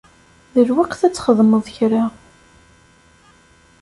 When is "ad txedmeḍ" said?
1.07-1.65